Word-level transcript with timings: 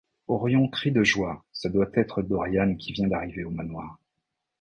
Orion 0.27 0.67
crie 0.67 0.89
de 0.91 1.03
joie: 1.03 1.45
ce 1.51 1.67
doit 1.67 1.91
être 1.93 2.23
Dorian 2.23 2.73
qui 2.73 2.91
vient 2.91 3.07
d’arriver 3.07 3.43
au 3.43 3.51
Manoir. 3.51 3.99